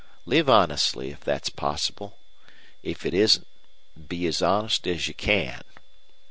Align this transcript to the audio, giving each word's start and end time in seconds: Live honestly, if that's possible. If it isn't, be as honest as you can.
Live 0.25 0.49
honestly, 0.49 1.11
if 1.11 1.19
that's 1.19 1.49
possible. 1.51 2.17
If 2.81 3.05
it 3.05 3.13
isn't, 3.13 3.45
be 4.07 4.25
as 4.25 4.41
honest 4.41 4.87
as 4.87 5.07
you 5.07 5.13
can. 5.13 5.61